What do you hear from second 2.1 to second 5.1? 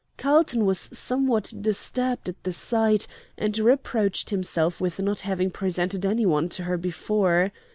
at the sight, and reproached himself with